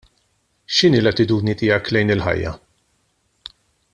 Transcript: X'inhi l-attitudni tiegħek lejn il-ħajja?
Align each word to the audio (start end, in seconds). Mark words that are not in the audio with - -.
X'inhi 0.77 1.01
l-attitudni 1.03 1.55
tiegħek 1.61 1.93
lejn 1.97 2.15
il-ħajja? 2.15 2.57